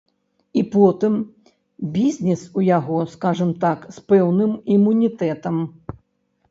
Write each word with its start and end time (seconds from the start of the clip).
І 0.59 0.61
потым, 0.75 1.13
бізнес 1.97 2.47
у 2.61 2.65
яго, 2.79 2.97
скажам 3.13 3.55
так, 3.67 3.79
з 3.99 4.09
пэўным 4.09 4.51
імунітэтам. 4.79 5.55